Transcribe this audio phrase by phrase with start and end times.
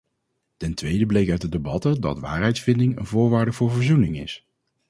[0.57, 4.45] Ten tweede bleek uit de debatten dat waarheidsvinding een voorwaarde voor verzoening is.